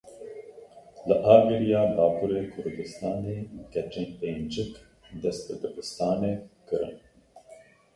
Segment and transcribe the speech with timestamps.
[1.07, 3.37] Li Agiriya Bakurê Kurdistanê
[3.73, 4.71] keçên pêncik
[5.21, 6.33] dest bi dibistanê
[6.67, 6.97] kirin.